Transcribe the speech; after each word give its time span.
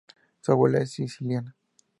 Su 0.39 0.51
abuela 0.51 0.79
es 0.81 0.89
siciliana. 0.89 1.55